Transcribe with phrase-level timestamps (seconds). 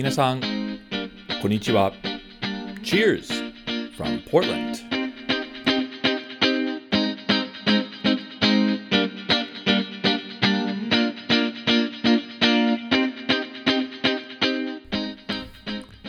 [0.00, 0.40] 皆さん、
[1.42, 1.92] こんにちは。
[2.82, 3.52] Cheers
[3.98, 4.78] from Portland!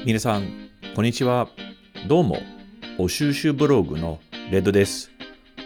[0.05, 1.49] 皆さん、こんにちは。
[2.07, 2.37] どうも、
[2.97, 4.21] お収集ブログの
[4.51, 5.11] レッドです。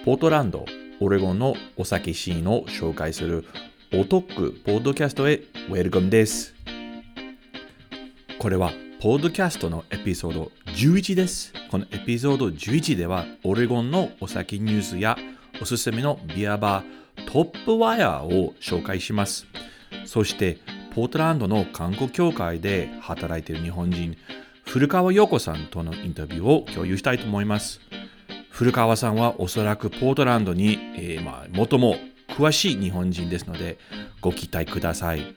[0.04, 0.66] ポートランド、
[1.00, 3.46] オレゴンのお酒シーンを紹介する
[3.94, 6.55] お得ポッドキャストへウェルカムです。
[8.46, 11.52] これは、ポッドキャストのエピソード11です。
[11.72, 15.18] このエピソード11では、オレゴンのお酒ニュースや
[15.60, 19.48] おすすめのビアバートップワイヤーを紹介します。
[20.06, 20.60] そして、
[20.94, 24.16] ポートランドの観光協会で働いている日本人、
[24.64, 27.82] 古川陽子さんとのインタビューを共有したいと思います。
[28.52, 31.96] 古川さんはおそらくポートランドに、えー、まあ、最も
[32.30, 33.80] 詳しい日本人ですので、
[34.22, 35.36] ご期待ください。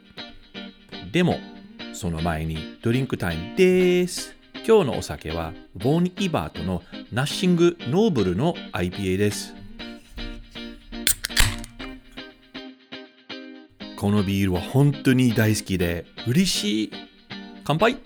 [1.10, 1.38] でも、
[1.98, 4.36] その前にドリンクタイムです。
[4.64, 9.52] 今日のお酒は、 Von Ebert の Nothing Noble の IPA です。
[13.96, 16.92] このビールは本当に大好きで嬉しい。
[17.64, 17.96] 乾杯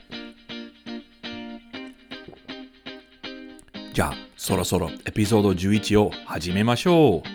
[3.93, 7.32] じゃあ、そろそろエピソード11を始めましょう。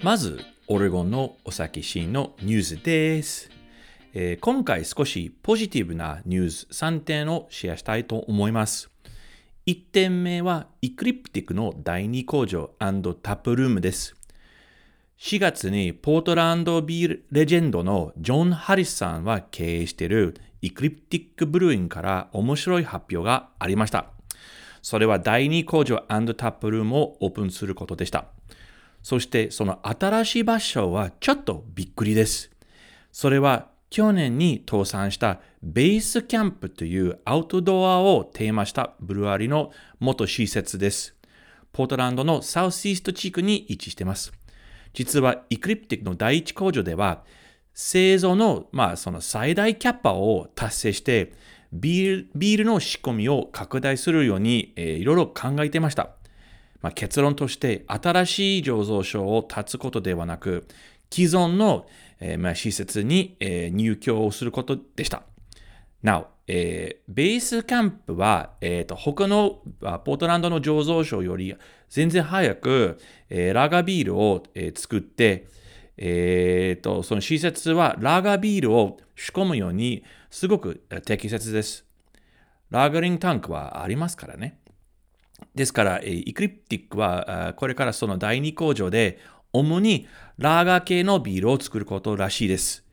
[0.00, 3.50] まず、オレゴンのお酒シーンのニュースです。
[4.14, 8.90] えー、今回少しポジティブなニュース3点をシェアしたいと思います。
[9.66, 14.14] 1点目は、イクリプティックの第2工場タップルームです。
[15.18, 24.12] 4月にポートランドビールレジェンドのジョン・ハリスさんは経営しているイクリプティックブルーインから面白い発表がありました。
[24.80, 28.37] それは第2工場タップルームをオープンすることでした。
[29.02, 32.50] そしてその新しい場所はちょっとびっくりです。
[33.12, 41.14] それは去年に倒産したベースキャンプというアウトドアをテーマしたブルワリの元施設です。
[41.72, 44.32] ポートランドのサウスイースト地区に位置しています。
[44.92, 47.24] 実はイクリプティックの第一工場では、
[47.72, 51.32] 製造の,、まあその最大キャッパを達成して、
[51.72, 56.17] ビールビールの仕込みを拡大するように、えー、いろいろ考えていました。
[56.80, 60.66] まあ、結論として、新しい醸造所を建つことではなく、
[61.10, 61.86] 既存の、
[62.20, 65.22] えーまあ、施設に、えー、入居をすることでした。
[66.02, 69.60] なお、えー、ベースキャンプは、えーと、他の
[70.04, 71.54] ポートランドの醸造所より
[71.90, 75.48] 全然早く、えー、ラガービールを、えー、作って、
[75.96, 81.84] えーと、その施設はラガービールを仕込むようにすごく適切です。
[82.70, 84.58] ラガリングタンクはありますからね。
[85.58, 89.18] ですから、イクリプティックはこれからその第2工場で
[89.52, 90.06] 主に
[90.38, 92.84] ラーガー系のビールを作ることらしいです。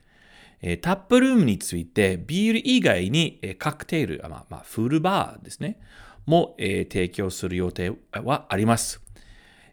[0.61, 5.79] えタップルームについて、ビール以外に、えカクテル、まあ、まあ、フルバーですね、
[6.25, 9.01] も、え提供する予定はあります。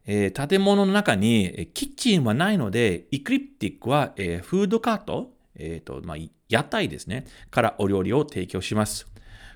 [0.05, 6.17] え建物の中にキッチンはないので、イクリプティックは、えフードカート、えーとまあ、
[6.49, 9.12] 屋台ですね、からお料理を提供します。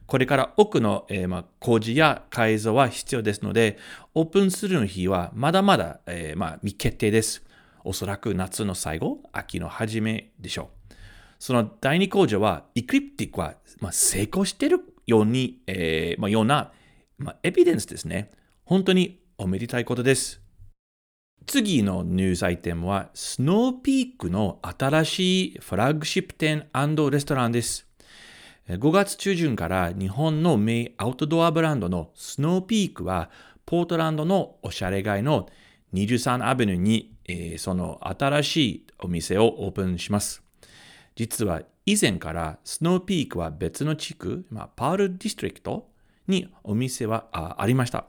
[0.06, 3.78] これから多くの、えー、まあ、工事や改造は必要ですので、
[4.15, 7.44] オープンするの日はまだまだ、えー、まあ、未決定です。
[7.84, 10.94] おそらく夏の最後、秋の初めでしょう。
[11.39, 16.73] その第二工場は、イクリプティックは、まあ、成功しているように、えーま、ような、
[17.19, 18.31] ま、エビデンスですね。
[18.65, 20.41] 本当におめでたいことです。
[21.47, 27.85] 次のニュースアイテムは、スノーピークの新しいフラッグシップ店レストランです。
[28.69, 33.31] 5月中旬から日本の名アウトドアブランドのスノーピークは、
[33.65, 35.49] ポートランドのおしゃれ街の
[35.94, 40.43] 23アベニューに、えー、その新しいお店をオープンします。
[41.15, 45.88] 実は以前からスノーピークは別の地区、まあ、パールディストリクト
[46.26, 48.06] にお店はありました。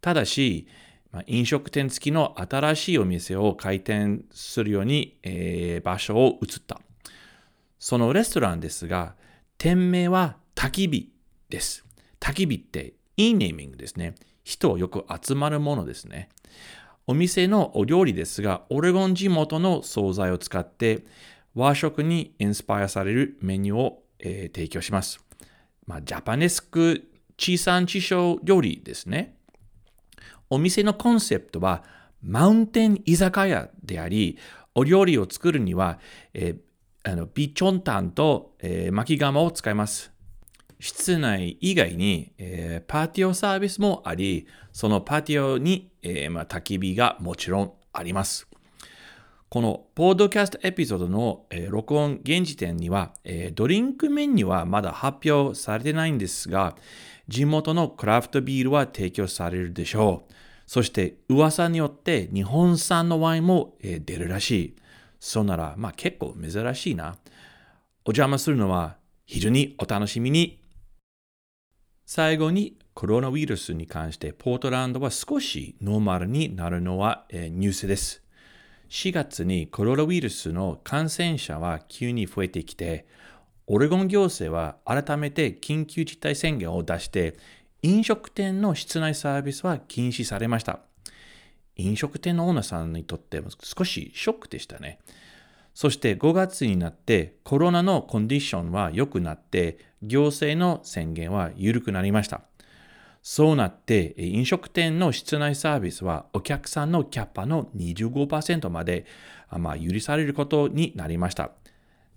[0.00, 0.68] ただし、
[1.10, 6.80] まあ、飲食店付きの新しいお店を開店するように、えー、場所を移った。
[7.80, 9.16] そのレストランですが、
[9.58, 11.12] 店名は焚き火
[11.48, 11.84] です。
[12.20, 14.14] 焚き火っていいネーミングですね。
[14.44, 16.28] 人をよく集まるものですね。
[17.08, 21.04] お店のお料理ですが、オレゴン地元の惣菜を使って、
[21.56, 25.18] 和食にインスパイアされるメニューを、えー、提供します。
[25.86, 29.34] まあ、ジャパネスク地産地消料理ですね。
[30.50, 31.82] お店のコンセプトは
[32.22, 34.38] マウンテン居酒屋であり、
[34.76, 35.98] お料理を作るには、
[36.32, 36.58] えー、
[37.04, 40.12] あのビチョンタンと、えー、巻き釜を使います。
[40.80, 48.46] 室内以外に、えー、パーティオサービスもあり、そのパーティオに、えーまあ、焚き火がもちろんあります。
[49.48, 56.76] このポッドキャストエピソードの、えー、録音現時点には、えー、ドリンクメニューはまだ発表されてないんですが、
[57.28, 60.32] 地元のクラフトビールは提供されるでしょう。
[60.66, 64.76] そして噂によって日本産のワインも、えー、出るらしい。
[65.20, 67.16] そうなら、まあ結構珍しいな。
[68.04, 70.62] お邪魔するのは非常にお楽しみに。
[72.06, 78.22] 最後にコロナウイルスに関してポートランドは少しノーマルになるのは、え、ニュースです。
[78.88, 83.06] 4月にコロナウイルスの感染者は急に増えてきて、
[83.66, 87.36] オレゴン行政は改めて緊急事態宣言を出して、
[87.82, 90.87] 飲食店の室内サービスは禁止されました。
[91.78, 94.98] 飲食店のオーナーさんにとっても少しショックでしたね。
[95.74, 102.42] そして5月になってコロナのコンディションは良くなって行政の宣言は緩くなりました。
[103.22, 109.06] そうなって、飲食店の室内サービスはお客さんのキャパの25%まで、
[109.50, 111.50] まあ、許されることになりました。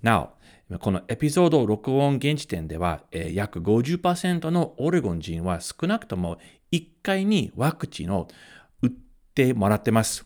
[0.02, 0.30] な
[0.72, 6.38] お、このエピソード録音現時点では、約50%のオレゴン人は少なくとも
[6.72, 8.28] 1回にワクチンを
[9.34, 10.26] てもらってます。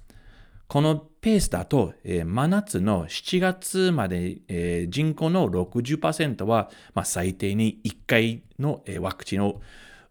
[0.67, 9.61] このペースだと、えー、真夏の7月まで、えー、人口の60%は、まあ、最低に1回の、えー、ワクチンを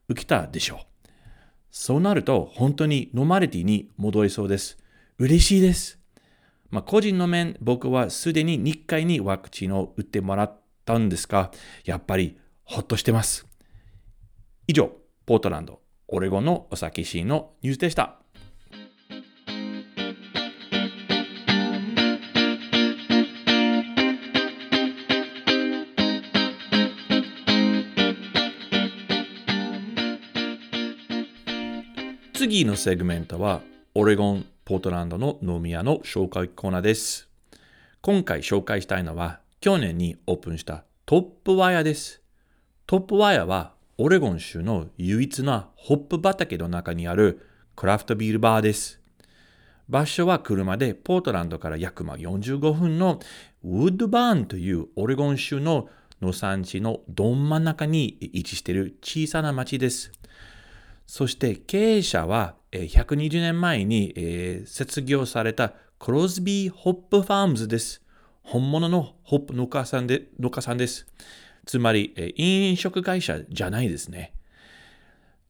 [0.08, 0.78] 受けたでしょう。
[1.70, 4.78] そうなると、本当にノマリティに戻りそうです。
[5.18, 5.98] 嬉しいです。
[6.70, 11.50] まあ、個人の面、僕はすでに2回にワクチンを打ってもらったんですが、
[11.84, 13.46] やっぱりほっとしてます。
[14.66, 14.92] 以上、
[15.26, 18.23] ポートランド、オレゴンのお酒シーンのニュースでした。
[32.46, 33.62] 次のセグメントは、
[33.94, 37.26] オレゴン、ポートランドの飲み屋の紹介コーナーです。
[38.02, 42.20] 今回紹介したいのは、去年にオープンしたトップワイヤです。
[42.86, 49.00] トップワイヤは、オレゴン州の唯一なホップ畑の中にあるクラフトビールバーです。
[49.88, 53.20] 場所は車でポートランドから約45分の
[53.64, 55.88] ウッドバーンというオレゴン州の
[56.20, 60.12] 野産地のど真ん中に位置している小さな町です。
[61.06, 68.02] そして経営者は120年前に創業された Crosby Hop Farms です。
[68.42, 71.06] 本物のホップ農家さんで農家さんです。
[71.66, 74.32] つまり飲食会社じゃないですね。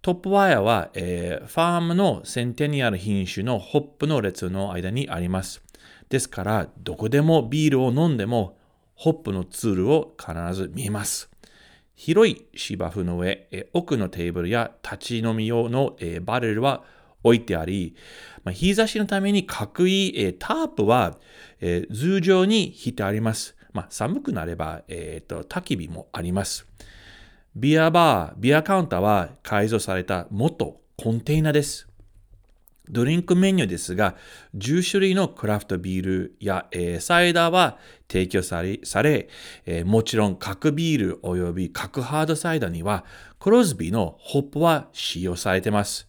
[0.04, 5.62] トップワイヤーは、えー、ファームのセンテニアル品種のホップの列の間にあります。
[6.10, 8.58] ですから、どこでもビールを飲んでも、
[8.94, 11.30] ホップのつるを必ず見えます。
[11.94, 16.82] 広い芝生の上、奥のテーブルや立ち飲み用のバレルは
[17.22, 17.94] 置いてあり、
[18.52, 21.18] 日差しのために角いタープは
[21.60, 23.56] 通常に引いてあります。
[23.72, 26.66] まあ、寒くなれば、えー、焚き火もあります。
[27.56, 31.93] ビアバー、ビアカウンターは改造された元コンテナです。
[32.90, 34.16] ドリンクメニューですが、
[34.56, 37.78] 10種類のクラフトビールや、えー、サイダーは
[38.08, 39.28] 提供され、され
[39.64, 43.04] えー、もちろん各ビール及び各ハードサイダーには
[43.38, 46.08] クロズビーのホップは使用されています。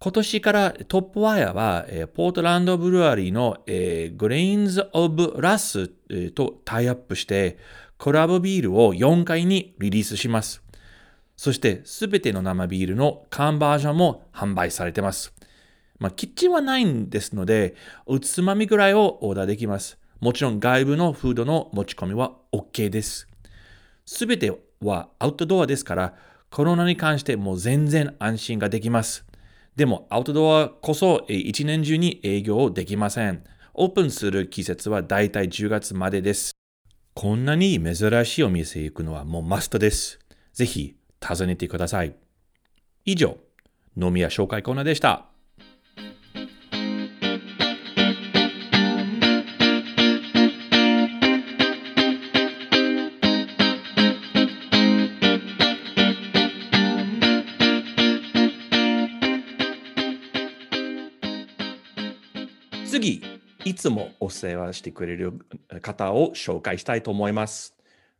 [0.00, 5.88] 今年からトップワイヤーは、えー、ポートランドブルワリーの、えー、グレインズ・オブ・ラス、
[6.34, 7.58] とタイアップして、
[7.98, 10.62] コラボビールを4回にリリースします。
[11.36, 15.34] そしてすべての生ビールの缶バージョンも販売されています。
[15.98, 17.74] まあ、キッチンはないんですので、
[18.06, 19.98] おつまみぐらいをオーダーできます。
[20.20, 23.28] もちろん外部のフードの持ち込みは OK です。
[24.04, 26.14] すべてはアウトドアですから、
[26.50, 29.26] コロナに関してもう全然安心ができます。
[29.76, 33.44] でも、アウトドアこそ一年中に営業できません。
[33.74, 36.52] オープンする季節はだいたい10月までです。
[37.14, 40.18] こんなに珍しいお店へ行くのはもうマストです。
[40.52, 42.14] ぜひ訪ねてください。
[43.04, 43.38] 以上、
[43.96, 45.37] 飲み屋紹介コーナーでした。
[62.98, 63.22] 次、
[63.64, 65.38] いつもお世話してくれる
[65.82, 67.76] 方を紹介したいと思います。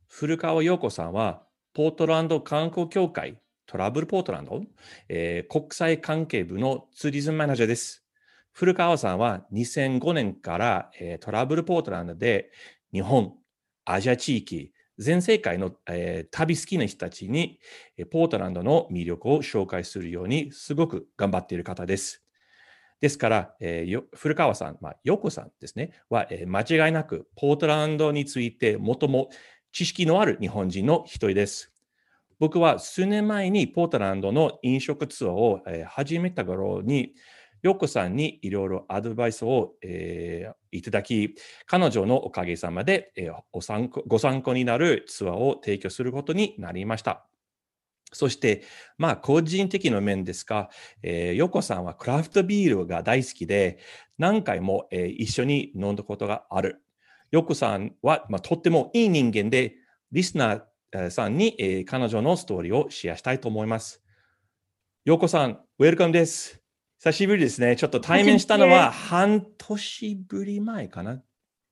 [0.06, 1.42] 古川陽子さんは、
[1.74, 4.62] ポートランド観光協会トラブルポートランド、
[5.08, 8.04] えー、国際関係部のツーリズムマネージャーです。
[8.52, 12.52] 古川さんは2005年から、えー、トラブルポートランドで
[12.92, 13.34] 日本、
[13.84, 17.58] アジア地域、全世界の、えー、旅好きな人たちに、
[17.96, 22.27] えポートランドの魅力を紹介するようにすごく頑張っている方です。
[23.00, 29.30] ですから、えー古川さん、まあ、ヨコさんですね、は、えー間違いなくポートランドについて最も
[29.72, 31.72] 知識のある日本人の一人です。
[32.40, 37.14] 僕は数年前にポートランドの飲食ツアーを、えー始めた頃に、
[37.62, 41.34] ヨコさんにいろいろアドバイスを、えーいただき、
[41.66, 43.60] 彼女のおかげさまで、えーご
[44.18, 47.26] 参考になるツアーを提供することになりました。
[48.12, 48.62] そして、
[48.96, 50.70] まあ、個人的な面ですが、
[51.02, 53.78] えー、ヨコさんはクラフトビールが大好きで、
[54.18, 56.82] 何回も、えー一緒に飲んだことがある。
[57.30, 59.76] ヨコさんは、まあ、とってもいい人間で、
[60.12, 60.62] リスナー
[60.92, 64.02] えーさんに、えー彼女のストーリーをシェアしたいと思います。
[65.04, 66.60] ヨコさん、ウェルカムです。
[66.98, 67.76] 久しぶりですね。
[67.76, 71.22] ちょっと対面したのは半年ぶり前かな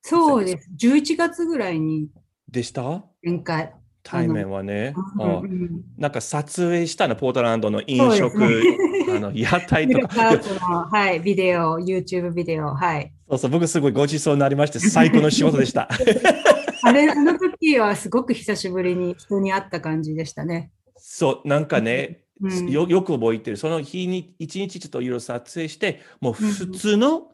[0.02, 0.70] そうです。
[0.78, 2.08] 11月ぐらいに
[2.48, 3.04] でした？
[3.24, 3.74] 前回。
[4.06, 4.94] 対面はね。
[5.16, 8.46] うんあうんなんか撮影したの、ポートランドの飲食、ね
[9.16, 10.38] あの屋台とか。
[10.90, 13.12] はい、ビデオ、YouTube ビデオ、はい。
[13.28, 15.88] そうそう、僕すごいごちそうになりまして、最高の仕事でした。
[16.82, 20.70] あれ、あの時はすごく久しぶりに人に会った感じでしたね。
[20.96, 23.56] そう、なんかね、うんよよく覚えてる。
[23.56, 27.32] その日に一日ちょっといろいろ撮影して、もう普通の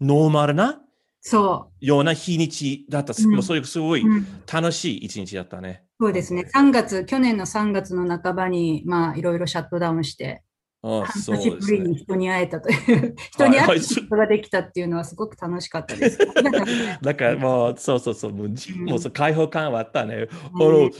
[0.00, 0.80] ノーマルな
[1.28, 3.12] そような日にちだった。
[3.18, 5.82] うんもうそれすごいうん楽しい一日だったね。
[5.98, 6.04] う。
[6.04, 6.48] そうですね。
[6.54, 10.44] 3月、去年の3月の半ばに、まあ、いろいろシャットダウンして、
[10.82, 11.80] あ半そう年ぶり。
[11.80, 16.18] に人に会えたという、 人に会はいはいうことができたっていうのはすごく楽しかったです。
[17.02, 20.28] だからもう、そうそうそう、もうじ、うんもうそう開放感はあったね。
[20.54, 20.90] あねの、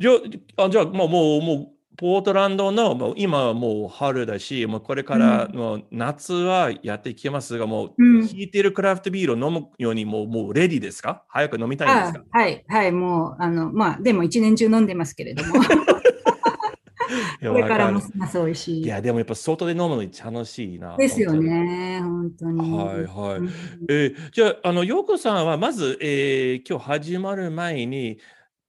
[0.00, 0.10] じゃ
[0.56, 11.24] あ、あじゃあもう、もう、もう、ポートランドの、もう今はもう春だし、もうこれからうんもう夏はやっていきますが、もう、うん引いてるクラフトビールを飲むようにもう、もうレディですか？
[11.28, 12.24] 早く飲みたいんですか？
[12.32, 15.54] あはい、はい、もう、あの、まあ、でも一年中飲んでますけれども、
[17.40, 18.82] これからもます美味しい。
[18.82, 20.96] いや、でもやっぱ外で飲むのに楽しいな。
[20.96, 21.32] ですよ。
[21.34, 22.70] ね、本当に。
[22.76, 23.38] はいはい。
[23.38, 23.50] うん
[23.88, 28.18] えーじゃあ、あの、ヨーコさんはまず、えー今日始まる前に、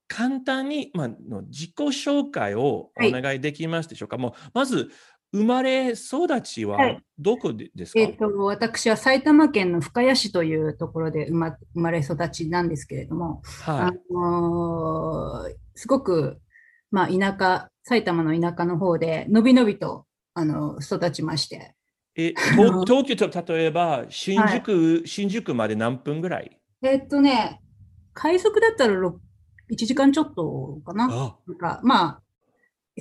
[0.08, 3.12] 簡単に、まあ、の自己紹介をおはい。
[3.12, 4.18] 願いできますでしょうか？
[4.18, 4.90] もうまず、
[5.34, 7.04] 生まれ育ちははい。
[7.20, 14.14] どこでですか、えっと、私は埼玉県の深谷市というところで生ま、生まれ育ちなんですけれども、あはい。
[14.14, 16.40] のーすごく、
[16.90, 21.76] まあ、田舎、埼玉の田舎の方で、のびのびと、あの、育ちまして、
[22.16, 26.58] え東東京と例えば、新宿、新宿まで何分ぐらい？
[26.82, 27.62] えっとね、
[28.14, 29.20] 快速だったらろ
[29.72, 31.06] 1時間ちょっとかな。
[31.06, 32.22] あなんか、まあ、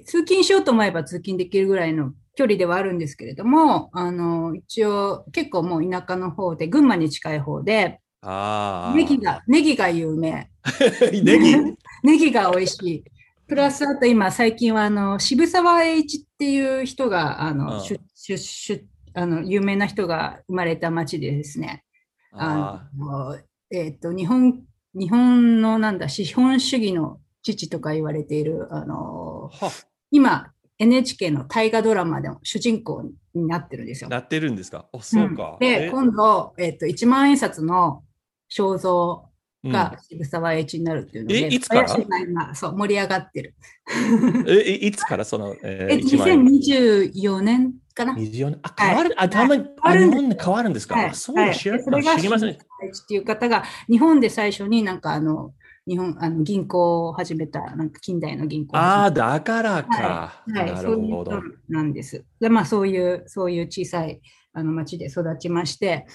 [0.05, 10.51] 通勤しようと思えば通勤できるぐらいの距離ではあるんですけれども、あの、一応結構もう田舎の方で、群馬に近い方で、あネギが、ネギが有名。
[10.65, 11.23] ー。
[11.25, 11.55] ネギ？
[12.03, 13.05] ネギが美味しい。
[13.47, 21.85] プラス、あと今、最近は、あの、渋沢栄一っていう人が、あうんの、しゅ、しゅ、しゅ、あの、有名な人が生まれた町でですね、
[22.33, 23.39] ああの、
[23.71, 24.63] えっと、日本、
[24.99, 29.73] 日本のなんだ、資本主義の父とか言われている、あの、ーは。
[30.11, 33.03] 今、NHK の大河ドラマでも主人公
[33.35, 34.11] になってるんですよ。
[34.11, 34.87] なってるんですか？
[34.93, 35.57] あ、そうか。
[35.57, 35.59] ん。
[35.61, 35.91] で、え。
[35.91, 38.03] 今度、えっと、一万円札の
[38.50, 39.23] 肖像
[39.65, 39.73] うん。
[39.73, 42.55] が渋沢栄一になるっていうので、えいつから？
[42.55, 43.55] そう、盛り上がってる。
[44.47, 45.25] え、えいつから？
[45.25, 48.12] その、えー、えっと、一万円2024年かな。
[48.15, 48.88] 24年あ、はい。
[48.88, 50.21] 変わる、あ、たまに、あ、変わるんです。
[50.21, 51.07] 日本で変わるんですか、はい。
[51.07, 51.55] あ、そうはい。
[51.55, 52.50] 知らでそれがあ知りません。
[52.50, 52.55] っ
[53.09, 55.55] ていう方が、日本で最初になんかあの、
[55.88, 59.88] 日本、あの、銀行を始めた、なんか近代の銀行をああ、始だからか。
[60.47, 61.43] はい、なそういう人るほど。
[61.69, 62.25] なんです。
[62.41, 64.21] で、まあ、そういう、そういう小さい、
[64.53, 66.07] あの、町で育ちまして、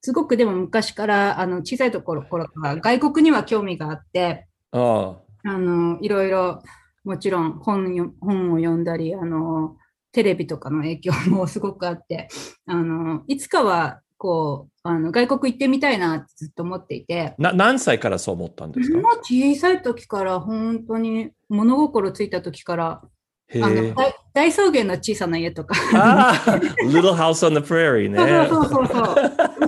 [0.00, 5.16] すごくでも昔から、あの、小さいところ頃から外国には興味があって、あ。
[5.44, 6.62] あの、いろいろ、
[7.04, 9.76] もちろん本よ本を読んだり、あの、
[10.16, 12.28] テレビとかの影響もすごくあって、
[12.66, 18.96] あの、いつかは、こう、あの、外国行ってみたいなってずっと思っていて、な何歳からそう思ったんですか？
[18.96, 23.02] もう小さい時から、本当に物心ついた時から、
[23.48, 23.92] へあのえ。
[23.92, 28.48] 大大草原の小さな家とか、ああ、Little House on the Prairie ね。
[28.48, 29.04] そうそうそう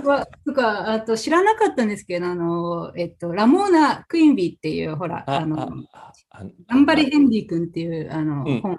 [0.01, 0.25] そう。
[0.47, 5.61] とか、あと知らなかったんですけど、あの、えっと、ラモーナ・クインビーっていう、ほら、ああの、
[5.93, 8.77] ああガンバリ・ヘンリー君っていう、あの、うん本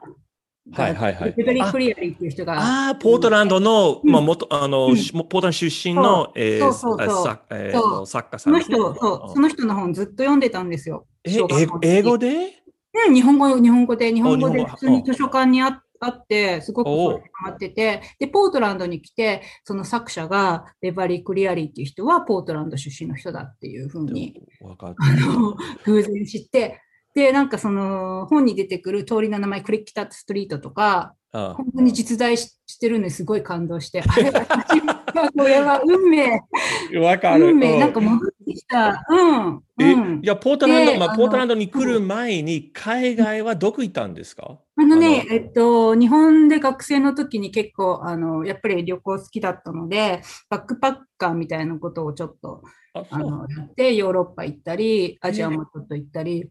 [0.72, 1.34] はいはいはい。
[1.36, 4.10] ベベリー・クリアリーっていう人が、ああ、ポートランドの、うん。
[4.10, 4.96] まあ、元、あの、うん。
[4.96, 7.24] しポートランド出身の、えーそうそうそう。
[7.24, 8.02] さえそう。
[8.02, 8.52] ー作家さん。
[8.52, 11.06] その人、そう、その人の本ずっと読んでたんですよ。
[11.24, 12.62] え英語英語で？
[13.08, 26.80] うん、日本語、日本語で、日本語で普通に図書館にああって、すごくおうそれにハマってて、で、ポートランドに来て、その作者がベバリー・クリアリーっていう人はポートランド出身の人だっていうふうに、わかっあの、偶然知って、
[27.14, 31.54] で、なんかその本に出てくる通りの名前、クリッキタットストリートとか、た。
[31.54, 36.40] 本当に実在ししてるんですごい感動して、あれ、私これは運命。
[37.00, 37.48] わかる。
[37.48, 37.74] 運命。
[37.74, 39.04] うんなんか戻ってきた。
[39.08, 39.62] うん。
[39.80, 44.58] えうんいや、ポートランド、まあ、ポートランドに来る前に、海外はどこ行ったんですか？
[44.76, 52.62] あのね、えっと、日本で学生の時に結構、あの、やっぱり旅行好きだったので、バックパッカーみたいなことをちょっと。
[52.92, 56.48] あの、やって、ヨーロッパ行ったり、アジアもちょっと行ったり、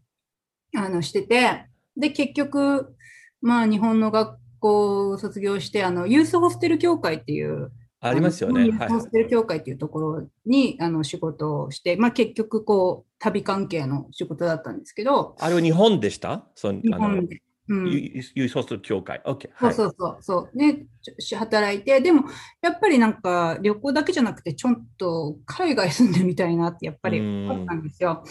[0.76, 2.94] あの、してて、で、結局、
[3.40, 7.72] まあ、日本の学校を卒業して、あの、ユースホステル協会っていう、
[8.02, 8.64] ありますよね。
[8.66, 9.00] ユースホ。
[9.00, 16.46] ステル協会っていうところに、あの、仕事をして、まあ、結局、こう、旅関係の仕事だったんですけど、あれは日本でした？
[16.54, 17.36] その日本で。
[17.68, 19.22] うんユースホスト協会。
[19.24, 19.48] OK。
[19.52, 19.74] はい。
[19.74, 20.58] そうそうそうそう。
[20.58, 20.86] で、
[21.20, 22.24] ちょ働いて、でも、
[22.62, 28.24] やっぱりなんか旅行だけじゃなくて、ちょっと海外住んでみたいなってやっぱり思ったんですよ。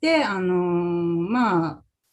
[0.00, 0.56] で、あのー
[1.30, 1.66] ま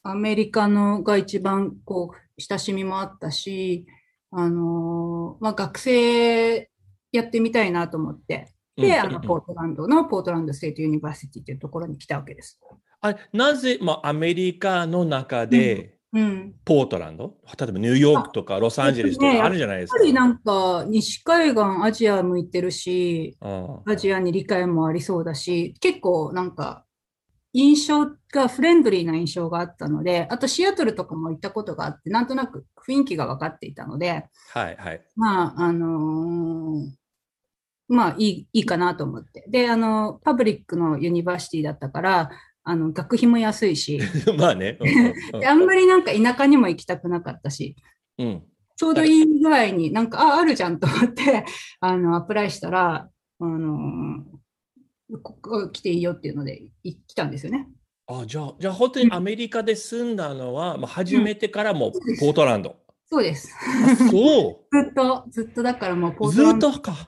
[0.03, 3.85] あ、アメリカのが一番こう、親しみもあったし、
[4.31, 6.69] あのーまあ、学生
[7.11, 12.59] やってみたいなと思って、で、あの、うんうんポートランドの Portland State University というところに来たわけです。
[13.01, 16.55] あなぜ、まあ、アメリカの中で、うん。
[16.63, 19.97] ポートランド、例えばニューヨークとかロサンゼルスとかあるじゃないですか。
[19.97, 26.84] やっぱりなんか、西海岸、アジア向いてるし、あアジアに理解もありそうだし、結構なんか
[27.57, 35.01] 印象がフレンドリーな印象があったので、あとシアトルとかも行ったことがあって、なんとなく雰囲気が分かっていたので、はいはい。
[35.15, 36.89] まあ、あのー
[37.87, 39.45] まあいい、いいかなと思って。
[39.47, 42.31] で、あの、 public の university だったから、
[42.63, 44.01] あの、学費も安いし、
[44.37, 44.77] まあね。
[45.33, 47.75] うんあんまりなんか田舎にも行きたくなかったし、
[48.17, 48.43] うんうん
[48.77, 51.45] ちょうどいい具合になんか、あ、あるじゃんと思って、
[51.79, 53.09] あの、 apply したら、
[53.39, 54.44] あのー
[55.21, 57.67] ここ来ていいよっていうので、い来たんですよね。
[58.07, 62.75] あじゃあ、じゃあ本当にアメリカで住んだのは、まあ、初めてからもううんポートランド。
[63.07, 63.49] そうです。
[63.85, 66.31] あそ ずっと、ずっとだからもうポう。
[66.31, 66.69] ずートランド。
[66.69, 67.07] っとか。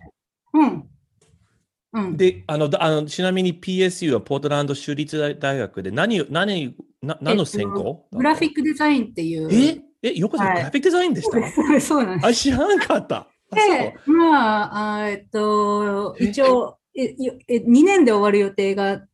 [0.54, 0.90] うん。
[1.94, 2.18] うん。
[2.18, 9.50] で、あの、だあのちなみに PSU はポートランド州立大大学で何を、何、な何の専攻、グラフィックデザインっていう。
[9.52, 9.82] え？
[10.04, 12.28] え、よくさん、はいグラフィックデザインでした、そうなんです。
[12.28, 13.28] あ、知らんかった。
[13.52, 19.06] あで、まあ、あえっと、一応、え、よえ2年で終わる予定が、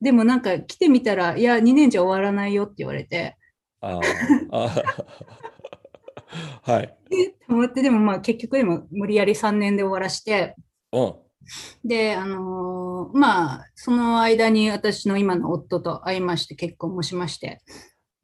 [0.00, 3.36] でもなんか来てみたら、いや、2年じゃ終わらないよって言われて、
[3.80, 4.00] あ
[4.50, 4.70] ああ
[6.62, 6.98] はい。
[7.10, 10.56] えと思って、でもまあ結局でも無理やり3年で終わらして、
[10.92, 11.14] うん。
[11.84, 17.60] で、あのーまあ、その間に私の今の夫と会いまして、結婚もしまして、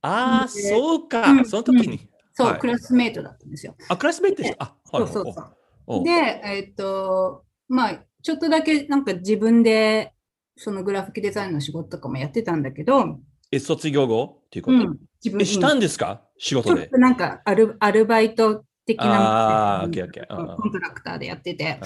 [0.02, 2.08] ああ、でそうか、うんその時に。
[2.34, 3.76] そう、はいクラスメートだったんですよ。
[3.88, 4.64] あ、クラスメイトでした。
[4.64, 6.04] あ、はいそうそうそう。
[6.04, 6.10] で、
[6.44, 10.14] えっと、まあ、ちょっとだけなんか自分で、
[10.56, 13.18] そのグラフィックデザインの仕事とかもやってたんだけど、
[13.52, 14.38] え、卒業後？
[14.46, 16.22] っていうこと、うん、自分え、したうんんですか？
[16.38, 16.82] 仕ち事で？
[16.82, 16.96] ょっと。
[16.96, 19.88] なんかアルアルバイト的なあ
[20.56, 21.80] コントラクターでやってて、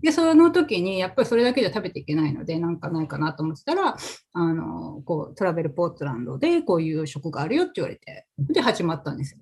[0.00, 3.96] で、その時に、やっぱりそれだけじゃ食べていけないので、なんかないかなと思ってたら、
[4.32, 9.40] あの、こう、トラベルポートランドでこういう職があるよって言われて、で、始まったんですよ。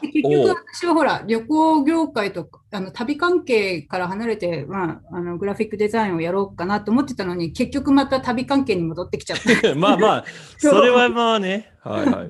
[0.00, 9.74] で結局、私はほら、旅行業界とか、あの、旅関係から離れて、まあ、あの、グラフィックデザインをやろうかなと思ってたのに、結局また旅関係に戻ってきちゃった。
[9.76, 10.24] まあまあ、
[10.58, 11.72] それはまあね。
[11.82, 12.28] はいはい。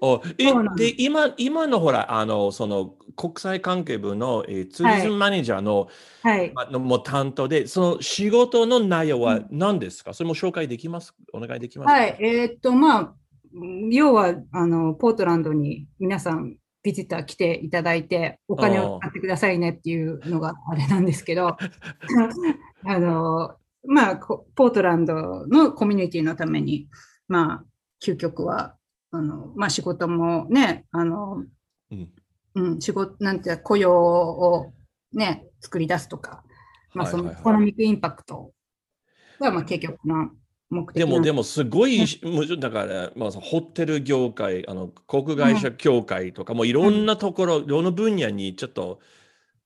[0.00, 0.44] おえ
[0.76, 5.88] で、今、今のほら、あの、その、国際関係部の、えーツーリズムマネージャーの,、
[6.22, 6.52] はい。
[6.54, 11.14] まあのもう担当で、その仕事の内容は何ですか、それも紹介できます？
[11.32, 11.92] お願いできますか？
[11.92, 12.16] はい。
[12.20, 13.14] えーっと、まあ、
[13.90, 21.58] 要は、あの、ポートランドに皆さん、ビジター来ていただいて、お金を使ってくださいねっていうのがあれなんですけど、あ
[23.00, 26.88] の、まあ、こポートランドのコミュニティのために、
[27.26, 27.64] まあ、
[28.00, 28.76] 究極は、
[29.10, 31.44] あの、まあ、仕事もね、あの、
[31.90, 32.12] うん。
[32.54, 34.72] うん、仕事、なんていうか雇用を
[35.12, 36.44] ね、作り出すとか、
[36.94, 38.52] まあ、そのコノミックインパクト
[39.40, 40.30] が、まあ、結局の
[40.70, 42.04] 目的でも、でも、すごい、
[42.58, 49.00] だから、まあ、ホテル業界、あの、航空会社協会とか、もういろんなところ、いろんな分野にちょっと、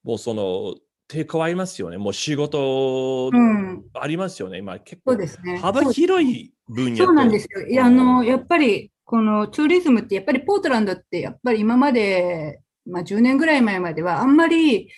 [0.03, 0.75] もうその、
[1.09, 1.99] 手加えますよね。
[1.99, 4.59] もう仕事うんありますよね。
[4.59, 5.59] 今、結構そうですね。
[5.59, 7.67] 幅広い分野とそうなんですよ。
[7.67, 14.89] いや、あの、やっぱり、このツーリズムって、やっぱりポートランドって、やっぱり今まで、まあ10年ぐらい前までは、あんまり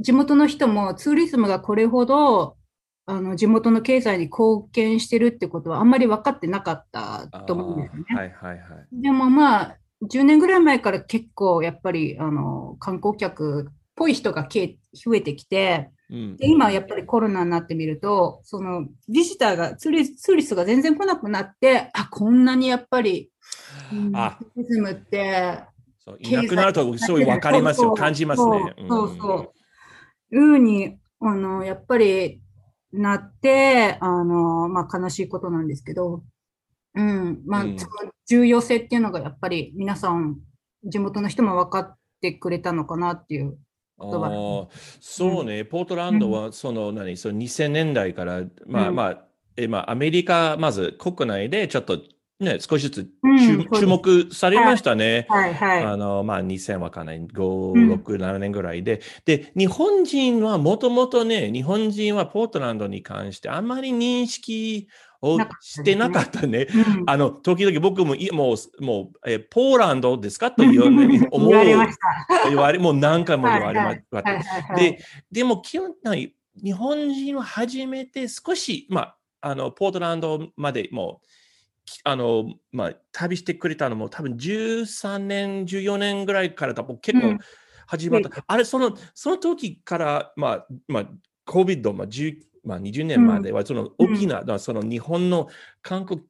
[0.00, 2.57] 地元の人もツーリズムがこれほど、
[3.08, 8.04] あの、地元の経済に貢献してるってことはあんまり分かってなかったと思うんですよね。
[8.14, 8.58] はいはいはい。
[8.92, 23.30] でもまあ、10年ぐらい前から結構やっぱり、あの、観光客っぽい人がけ増えてきて、うんで今やっぱりコロナになってみると、そのビジターがツーリ、ツーリストが全然来なくなって、あ、こんなにやっぱり、
[23.90, 25.60] うんツーリズムって、
[26.20, 27.92] いなくなるとすごい分かりますよ。
[27.92, 28.74] 感じますね。
[28.86, 29.52] そうそうそ
[30.30, 30.36] う。
[30.36, 32.40] いうふうにあの、やっぱり
[32.92, 36.22] なって、あの、まあ、悲しいことなんですけど、
[36.94, 37.78] うん、まあ、うん。
[37.78, 40.38] その重要性っていうのがやっぱり皆さん、
[40.84, 43.58] 地元の人も分かってくれたのかなっていう。
[44.00, 44.68] あー
[45.00, 48.94] そうね、ポートランドはその何、その2000年代から、まあうん。
[48.94, 49.24] まあ、
[49.56, 52.00] えまあ、アメリカ、まず国内でちょっと
[52.40, 55.26] ね、少しずつうん注,、目されましたね。
[55.28, 55.84] はいはい。
[55.84, 59.00] あの、まあ、2000わかんない、5、うん6、7年ぐらいで。
[59.24, 64.88] で、日本人はもともとね、日本人はポートランドに関してあんまり認識
[65.20, 66.68] をしてなかったね。
[66.72, 71.48] うんあの、時々僕も、いもう、もう、えポーランドですかというように思う。
[71.50, 72.48] 言われました。
[72.48, 74.74] 言われ、もう何回も言われまはいした。
[74.76, 75.00] で、
[75.32, 81.47] でも基本的に日本人は初めて少し、まあ、あの、ポートランドまでもう、き
[82.04, 87.38] あの、まあ、旅してくれたのも多分13年、14年ぐらいから多分結構うん。
[87.86, 88.30] 始まった。
[88.46, 91.06] あれ、その、その時から、まあ、まあ、
[91.46, 95.48] COVID、まあ、10まあ、20年までは、その大きな、まあその日本の
[95.80, 96.20] 韓国、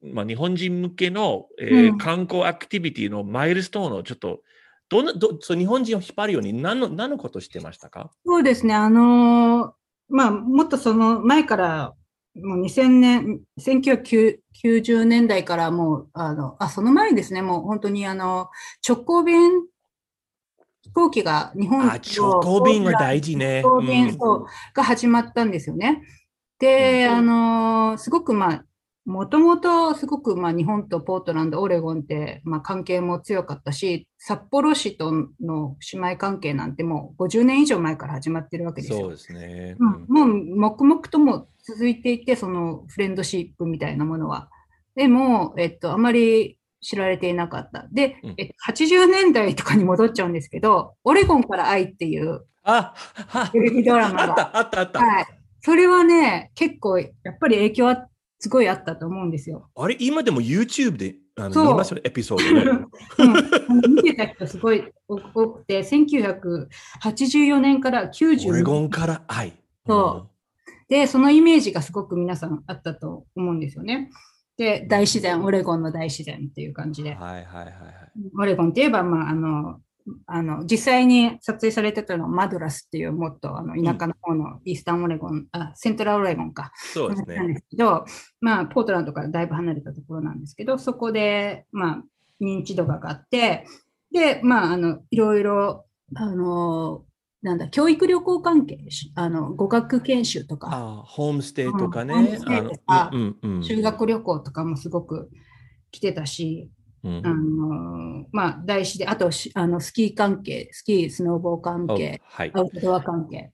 [0.00, 1.98] まあ、日本人向けの、えーうん。
[1.98, 4.40] 観光アクティビティのマイルストーンをちょっと、
[4.88, 8.10] どんな、どそう日本人を引っ張るように何の、何のことしてましたか？
[8.24, 8.74] そうですね。
[8.74, 9.72] あのー
[10.10, 11.94] まあ、もっとその前から、
[12.42, 18.48] もう2000年、1990年代からもう、あの、あ、その前にですね、もう本当にあの、
[18.86, 19.50] 直行便
[20.82, 23.62] 飛行機が日本あ、直行便は大事ね。
[23.62, 26.02] 直行便、うが始まったんですよね。
[26.58, 28.64] で、あのーすごくまあ、
[29.08, 39.00] もともとすごくまあ日本とポートランド、オレゴンってまあ関係も強かったし、札幌市との姉妹関係なんてもう50年以上前から始まってるわけですよ。
[39.00, 39.76] そうですね。
[39.78, 44.50] うん、もう黙々とも続いていて、そのフレンドシップみたいなものは。
[44.94, 47.86] でも、えっと、あまり知られていなかった。
[47.90, 52.44] でうん、えっと、80年代とかに戻っちゃうんですけど、オレゴンから愛っていう
[53.52, 54.98] テレビドラマあったが、あったあった。
[54.98, 55.26] はい。
[55.62, 58.06] それはね、結構、やっぱり影響は
[58.40, 59.68] すごいあったと思うんですよ。
[59.74, 62.86] あれ、今でも YouTube であの見ますよね、エピソードね。
[63.18, 69.22] うん、見てた人すごい多くて、1984年から90オレゴンから？
[69.26, 69.52] 愛。
[69.86, 70.28] そ
[70.88, 74.10] で、そのイメージがすごく皆さんあったと思うんですよね。
[74.56, 77.12] で、大自然、オレゴンの大自然っていう感じで。
[77.12, 77.72] うんはいはいはいはい。
[78.38, 79.80] オレゴンって言えば、まあ、あの、
[80.26, 86.72] あの、実際に撮影されてたのはマドラスっていうもっとあの田舎の方のイースタンオレゴン、あ、セントラルオレゴンか。
[86.74, 87.54] そうですなんね。
[87.54, 88.04] ですけど、
[88.40, 92.04] まあ、ポートランドからだいぶ離れたところなんですけど、そこで、まあ、
[92.40, 93.66] 認知度が上がって、
[94.12, 97.04] で、まあ、あの、いろいろ、あの、
[97.42, 102.14] なんだ、教育旅行関係、しあの、語学研修とか、あ、ホームステイとかね。
[102.14, 105.30] うんホームステイとかあのうんうんうん修学旅行とかもすごく
[105.90, 106.70] 来てたし、
[107.04, 112.50] うんあの、まあ、大自然、あとし、あの、スキー関係、スキー、スノーボー関お係、はい。
[112.54, 113.52] アウトドア関係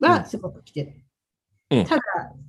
[0.00, 0.92] うんがすごく来てる。
[1.70, 2.02] うんただ、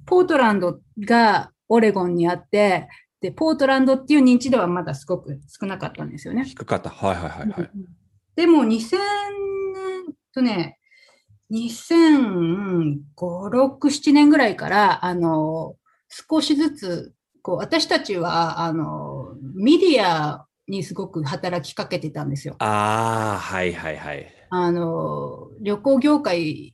[0.06, 2.88] ポートランドがオレゴンにあって、
[3.20, 6.46] で、ポートランドっていう認知度はまだすごく少なかったんですよね。
[6.46, 6.90] 低かった。
[6.90, 7.72] はいはいはいはい。
[8.36, 10.80] でも、2000年とね、
[11.52, 15.76] 2005、6、7年ぐらいから、あの、
[16.10, 19.17] 少しずつ、こう、私たちは、あの、
[19.58, 22.56] メディアにすごく働きかけてたんですよ。
[22.60, 24.28] ああ、はいはいはい。
[24.50, 26.74] あの、旅行業界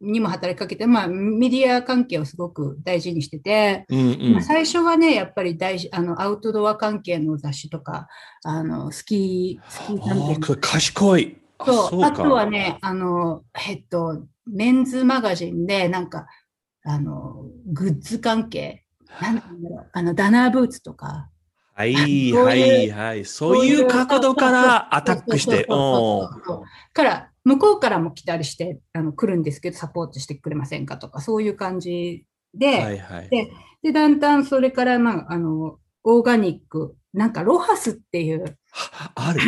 [0.00, 4.32] にも働きかけて、まあ、メディア関係をすごく大事にしてて、うんうん。
[4.32, 8.08] まあ最初はね、やっぱり大事、あの、アウトドア関係の雑誌とか、
[8.42, 11.36] あの、スキー、スキー関係賢い。
[11.64, 12.06] そうか。
[12.06, 16.26] あとはね、あの、えっと、メンズマガジンで、なんか、
[16.84, 18.84] あの、グッズ関係、
[19.20, 21.30] なんだろう、あの、ダナーブーツとか、
[21.74, 23.24] はいはいはい。
[23.24, 25.64] そういう角度からアタックして。
[25.64, 33.28] から、向こうからも来たりして、あの、来るんですけど、サポートしてくれませんかとか、そういう感じで、はいはい。
[33.28, 33.50] で
[33.82, 38.56] で、だんだんそれから、まあ、あの、オーガニック、なんかロハスっていう。
[39.14, 39.40] ある？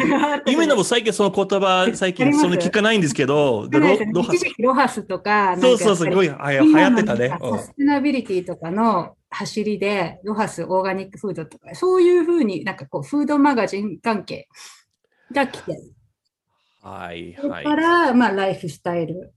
[0.52, 7.28] 今でも最近その言葉、最近その聞かないんですけど、でロロハ一時期ロハスとか、そうそうそう、すごい流行ってたね。
[7.28, 14.48] サステナビリティとかの走りで、ロハス、オーガニックフードとか、そういうふうになんかこう、フードマガジン関係
[15.32, 15.80] が来てる。
[15.80, 15.96] うん
[16.86, 17.64] はいはい。
[17.64, 19.34] から、まあ、ライフスタイル。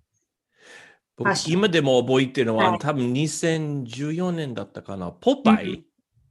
[1.48, 5.12] 今でも覚えてるのは、はい多分2014年だったかな。
[5.12, 5.84] ポパイ、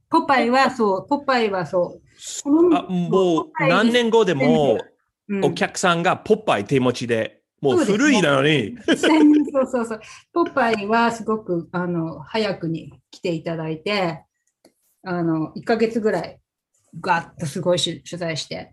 [0.09, 2.75] ポパイはそう、ポパイはそう。
[2.75, 4.79] あもう何年後でも
[5.27, 10.01] うんお客さんがポパイ手持ちで、もう古いなのに、そうそうそう。
[10.33, 14.23] ポパイはすごく、あの、早くに来ていただいて、
[15.03, 16.39] あの、1ヶ月ぐらい、
[16.99, 18.71] ガッとすごいし取材して、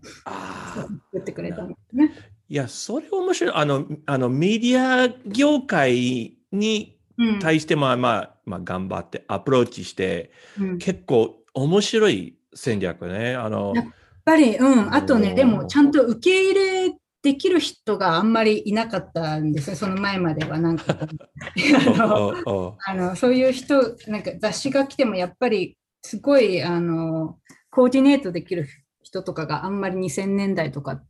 [0.73, 2.11] 作ってくれたんですね。
[2.49, 3.53] いや、それ面白い。
[3.53, 6.96] あの、あのメディア業界にうん
[7.41, 10.77] 対しても、まあ、まあ、頑張ってアプローチして、うん。
[10.77, 13.35] 結構面白い戦略ね。
[13.35, 13.85] あの、やっ
[14.23, 20.59] ぱり、うん、あとね、でもちゃんと受け入れできる人があんまりいなかったんですよ、その前までは。
[20.59, 20.95] なんか。
[22.85, 27.37] あのそういう人、なんか雑誌が来てもやっぱりすごいあの
[27.69, 28.67] コーディネートできる
[29.01, 31.01] 人とかがあんまり2000年代とか、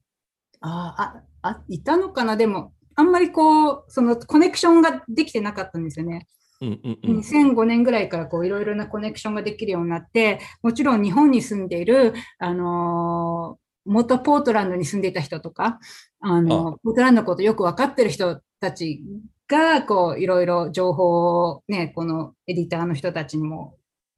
[0.62, 6.28] あああいたのかな、でも、あんまりこう、そのコネクションができてなかったんですよね。
[6.60, 7.18] うんうんうん。
[7.20, 15.80] 2005年ぐらいからこういろいろなコネクションができるようになって、もちろん日本に住んでいる、あのー元ポートランドに住んでいた人とか、
[16.20, 19.02] あのポートランドのことよく分かってる人たち
[19.48, 23.78] が、こういろいろ情報をね、このエディターの人たちにも、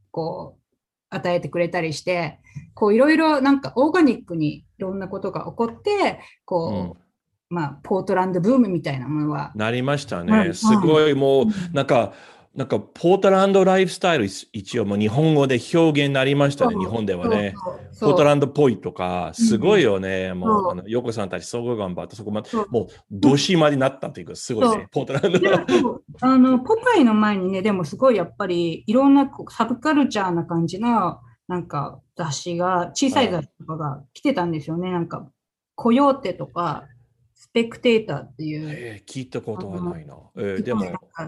[0.10, 0.76] こう、
[1.12, 2.40] 与えてくれたりして、
[2.74, 7.09] こういろいろなんかオーガニックにいろんなことが起こって、こう、
[7.50, 10.50] まあ、ポートランドブームみたいなものは、なりましたうね。
[10.50, 12.14] んすごいもう、なんか、
[12.56, 17.56] なんか、ポートランドライフスタイル、一応もう日本語で表現になりましたね、日本ではね。
[18.00, 20.34] ポートランドっぽいとか、すごいよね。
[20.34, 25.32] もう、あの、ヨコさんたち、すごい頑張って、そこまでもう、どしまになったっていうか、すごいね、ポートラン
[25.82, 26.02] ド。
[26.22, 34.92] あのポパイの前にね、でもすごいやっぱりいろんなサブカルチャーな感じのなんか雑誌が、小さい雑誌とかが来てたんですよね。
[34.92, 35.28] なんか、
[35.76, 36.84] コヨーテとか、
[37.40, 38.70] スペクテーターっていう。
[38.70, 40.14] えー聞いたことはないな。
[40.36, 40.86] えーでも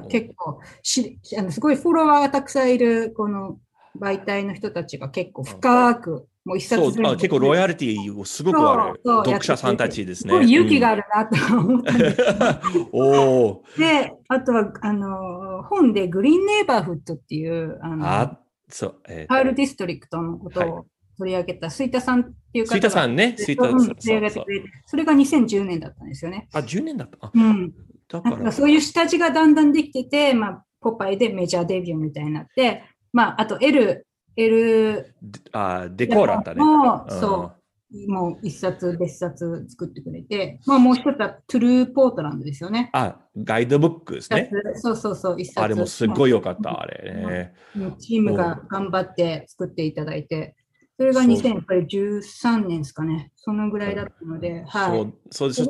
[0.10, 3.60] 結構しあのすごいフォロワーがたくさんいるこの
[3.98, 10.34] 媒体の人たちが結構深く、もう一冊そうあ結構ロイヤリティをすごくある読者さんたちですね。
[10.34, 13.64] すごい勇気があるなと思ったんですうんおお。
[13.78, 18.96] で、あとは、あの、本でグリーンネイバーフッドっていう、あの、あ、そう。
[19.08, 20.86] えーパールディストリクトのことを
[21.22, 22.76] 取り上げた、スイタさんっていう方が。
[22.76, 23.78] スイタさんね、スイタさん。
[23.78, 26.50] 取り上げてくれて、それが2010年だったんですよね。
[26.52, 27.18] あ、10年だった。
[27.22, 27.72] あうん。
[28.08, 35.14] だか、らそういう下地がだんだんできてて、まあ、ポパイでメジャーデビューみたいになって、まあ、あと L、L
[35.52, 36.64] あデコーラだね。
[36.64, 37.52] も、うんそ
[37.94, 42.90] う、もう一冊別冊作ってくれて、まあもう一つはトゥルーポートランドですよね。
[42.94, 44.50] あ、ガイドブックですね。
[44.76, 45.62] そうそうそう、一冊。
[45.62, 47.54] あれもすごい良かった、あれね。
[48.00, 50.56] チームが頑張って作っていただいて、
[51.02, 55.14] それがそう2013年ですかね、そのぐらいだったので、はい。
[55.32, 55.70] そう、でそす。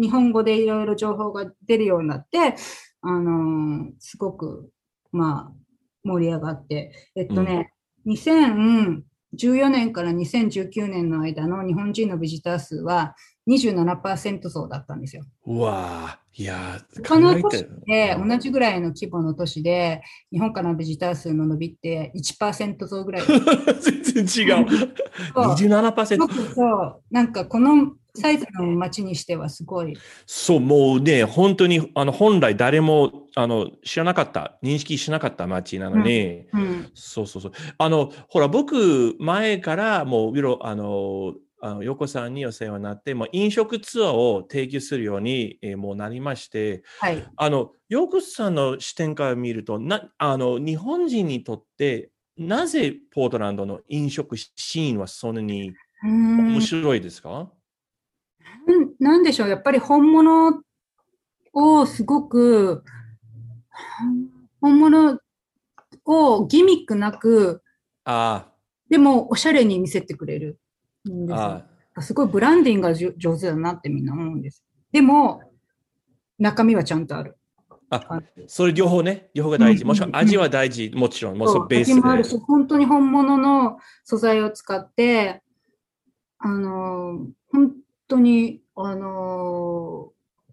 [0.00, 2.56] 日本語でいろいろ情報が出るようになって、
[3.02, 4.70] あのーすごく、
[5.12, 5.52] まあ、
[6.04, 7.72] 盛り上がって、えっとね、
[8.06, 13.14] 2014年から2019年の間の日本人のビジター数は
[13.46, 15.24] 27%増だったんですよ。
[15.46, 23.22] うわーいやー、他の都市で同じぐらいの規模の都市で日本からのビジター数の伸びって1%増ぐらい。
[23.82, 24.66] 全然違う。
[25.34, 26.28] そうす27%ご。
[26.28, 29.94] くそう、なんかこのサイズの街にしてはすごい。
[30.26, 36.90] そう、もうね、本当に、あの、本来誰も、あの、知らなかった、認識しなかった街なのに、うん。
[36.94, 37.52] そうそうそう。
[37.78, 47.24] あの、ほら、僕、前から、もう、いろ、あの、あの、横さんにお世話になって、もう飲食ツアーを提供するように、えーもうなりまして、はい。
[47.36, 55.72] あの、横さんの視点から見ると、な、あの、日本人にとって、なぜポートランドの飲食シーンはそんなに
[56.02, 57.48] 面白いですか、
[58.66, 60.62] うんなんでしょう、やっぱり本物
[61.52, 62.82] をすごく、
[64.60, 65.20] 本物
[66.06, 67.62] をギミックなく、
[68.04, 68.48] あ。
[68.88, 70.58] でもおしゃれに見せてくれる
[71.06, 74.64] あ、よあすごいブランディングが上手だなってみんな思うんです。
[74.92, 75.42] でも、
[76.38, 77.36] 中身はちゃんとある。
[77.90, 79.82] あ、それ両方ね、両方が大事。
[79.82, 82.38] うんもちろん味は大事、もちろん、もうベースで味もあるし、。
[82.38, 85.42] 本当に本物の素材を使って、
[86.38, 87.72] あの、本
[88.08, 90.12] 当に、あの、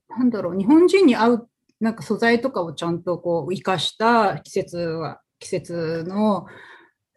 [0.09, 6.45] なんだろう、日本人に合う、なんか素材とかをちゃんとこう、生かした季節は、季節の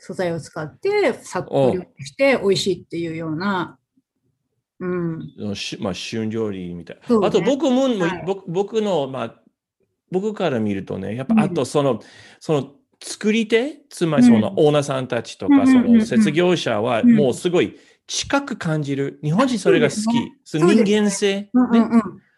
[0.04, 3.78] 素材を使って、さっと料理して美味しいっていうような、
[4.80, 4.86] う
[5.52, 5.54] ん。
[5.54, 7.20] しまあ、旬料理みたいな。
[7.20, 9.34] ねあと僕も、はい僕僕の、まあ、
[10.10, 12.00] 僕から見るとね、やっぱうんあとその、
[12.40, 19.20] その作り手、つまりそのうんオーナーさんたちとか、うんうんそうんうんの設業者はうんもうすごい近く感じる。
[19.22, 20.32] 日本人それが好き。
[20.42, 21.48] その人間性。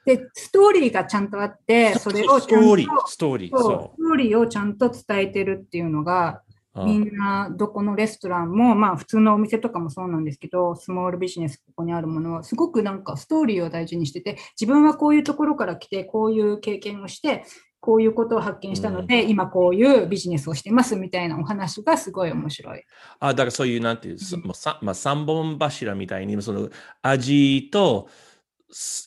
[0.05, 3.50] で、ストーリーがちゃんとあって、それをスちゃんとトーリー、ストーリー。
[3.50, 6.43] そうそストーリーをちゃんと伝えてるっていうのが、う。
[6.77, 17.45] みうんんなどこのレストランも、まあ普通のお店とかもそうなんですけど、スモールビジネスここにあるものは、すごくなんかストーリーを大事にしてて、自分はこういうところから来て、こういう経験をして、
[17.81, 22.83] こういうことを発見したので、今こういうビジネスをしてますみたいなお話がすごい面白い。
[23.21, 24.43] あ、だからそういう、なんていう、そうん
[24.81, 26.71] まあ、三本柱みたいに、その
[27.03, 28.09] 味と、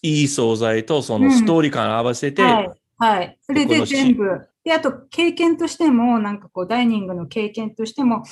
[0.04, 2.72] いい素材とそのストーリー感合わせて、はい。
[3.00, 3.38] はい。
[3.42, 4.48] それで全部。
[4.68, 8.24] で、あと経験としても、なんかこう、ダイニングの経験としても、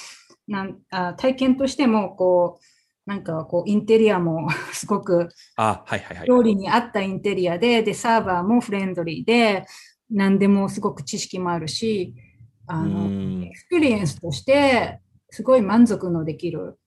[0.47, 2.59] なんあ体験としても、こ
[3.07, 6.27] う、なんかこう、インテリアも すごくあ、はいはいはい。
[6.27, 9.65] 料理に合ったインテリアで、で、サーバーもフレンドリーで、
[10.09, 12.13] 何でもすごく知識もあるし、
[12.67, 16.79] あうの、ん experience として、すごい満足のできる。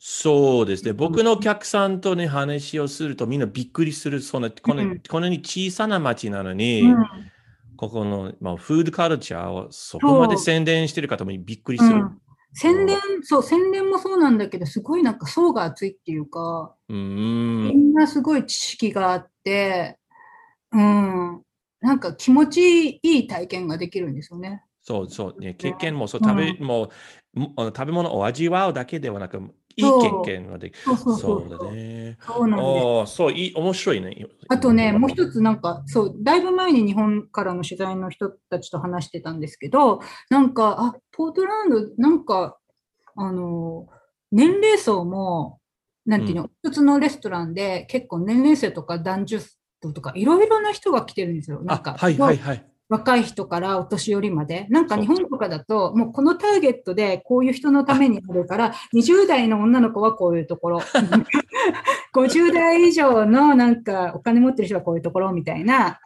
[0.00, 0.92] そうですね。
[0.92, 4.20] 僕のお客さんとね、話をするとみんなびっくりする。
[4.20, 7.32] そのこのうんこのに小さな町なのに、うん
[7.78, 11.94] ここの、まあ、 food culture をそこまで宣伝してる方もびっくりする。
[11.94, 12.20] うん
[12.54, 17.68] 宣伝、そう、宣伝もそうなんだけど、すごいなんか層が厚いっていうか、うん。
[17.68, 19.98] みんなすごい知識があって、
[20.72, 21.42] うん、
[21.80, 24.64] なんか気持ちいい体験ができるんですよね。
[24.82, 26.90] そうそう、ね、経験もそう、食べ、うもう
[27.66, 29.40] 食べ物を味わうだけではなく、
[29.78, 30.80] いい経験ができる。
[30.84, 31.58] そうそうそそうう。
[31.58, 32.18] だね。
[32.20, 33.14] そうなんです。
[33.14, 34.26] そう、いい、面白いね。
[34.48, 42.58] あとね、もう一つなんか、そう、だいぶ前に日本からの取材の人たちと話してたんですけど、なんか、あ、ポートランド、なんか、
[43.16, 43.86] あの、
[44.32, 45.60] 年齢層も、
[46.06, 51.60] なんていうの、一つのレストランで結構年齢層とか男女層とかいろいろな人が来てるんですよ。
[51.62, 52.64] なんか、、あはいはいはい。
[52.88, 54.66] 若い人からお年寄りまで。
[54.70, 60.78] なんか日本とかだと、もうこのターゲットでこういう人のためになるから、20代の女の子はこういうところ、
[62.14, 66.00] 50代以上のなんかお金持ってる人はこういうところみたいな、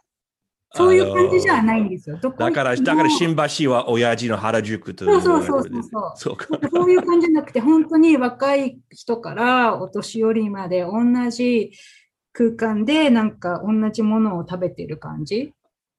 [0.75, 2.17] そういう感じじゃないんですよ。
[2.17, 6.47] だから、だから新橋は親父の原宿とそうそうそうそうそうそうか。
[6.73, 11.71] そういう感じじゃなくて、本当に若い人からお年寄りまで同じ
[12.33, 15.53] 空間でなんか同じものを食べてる感じ。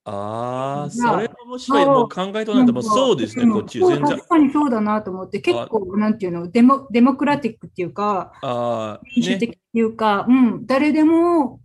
[0.07, 1.87] ああ、それ面白い。
[1.87, 3.79] もう考えとなんてもうそうですね、んこっち。
[3.79, 4.03] 全然。
[4.03, 9.01] 確かにそうだなと思って、結構、なんていうの、デモ、デモクラティックっていうか、あ。
[9.17, 11.61] 民主的っていうか、うん、誰でも、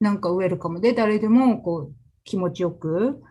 [0.00, 3.22] なんかウェルカムで、誰でも、こう、気持ちよく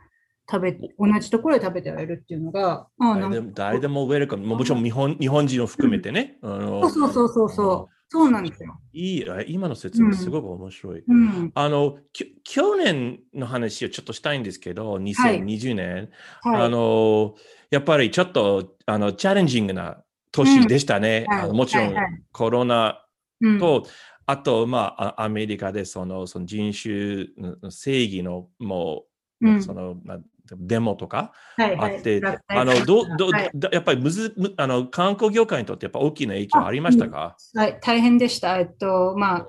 [0.50, 4.48] 食べ、同じところで食べてられるっていうのが、あ誰でも誰でもウェルカム。
[4.48, 6.38] もちろん日本日本人を含めてね。
[6.42, 8.80] そうそうそうそうそう、なんですよ。
[8.94, 11.04] いい、あ今の説明すごく面白い。
[11.08, 16.10] うん、あの、き去年の話をちょっとしたいんですけど、2020年、
[16.42, 16.62] はい。
[16.64, 17.36] あの、
[17.72, 19.98] やっぱりちょっと、あの、チャレンジングな
[20.32, 21.26] 年でしたね。
[21.28, 23.02] はいあのもちろんはいはいコロナ
[23.42, 23.86] うんと、
[24.26, 29.04] あと、まあ、あアメリカでそのその人種の正義のも
[29.42, 30.20] う、うんそのな
[30.58, 31.96] デモとかはいはい。
[31.96, 33.52] あって、はいあのどどはい。
[33.54, 38.58] どやっぱりむずむあの観光業界にとってやっぱ大きな影響ありましたか、はい、大変でした。
[38.58, 39.48] えっと、まあ、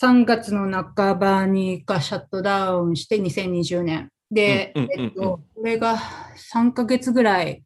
[0.00, 4.08] 3月の半ばにがシャットダウンして2020年。
[4.30, 5.98] で、うんうんうんうんえっと、これが
[6.52, 7.62] 3ヶ月ぐらい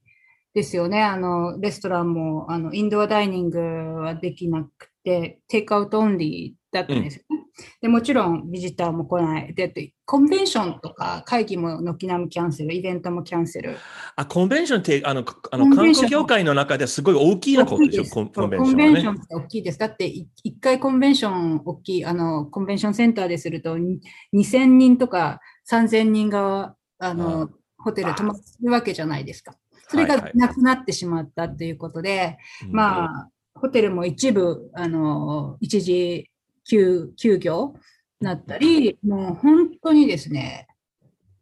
[0.53, 1.03] ですよね。
[1.03, 7.47] あの、レストランも、あの、インドアダイニングはできなくて、テイクアウトオンリーだったんですよね。
[7.81, 9.55] で、もちろんビジターも来ない。
[9.55, 9.73] で、
[10.05, 13.77] コンベンションとか会議も軒並みキャンセル、イベントもキャンセル。
[14.15, 19.21] あコンベンションってあのかあコの観ンベンション光業界の中ではすごい大きなことでしょ、大きいコンそうコンベンションはね。
[19.23, 19.79] って大きいです。
[19.79, 24.01] だって、い一回コンベンション大きい、あの、コンベンションセンターですると、に
[24.35, 29.55] 2000人とか3000人が、あの、あホテル泊まってるわけじゃないですか。
[29.89, 36.31] それがはいはいなくなってしまったということで、うんまあ、ホテルも一部、あの、一時
[36.69, 37.75] 休休業
[38.21, 40.67] なったり、もう本当にですね、